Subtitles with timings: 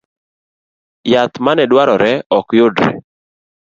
[1.11, 2.87] Yath maneduarore okyudre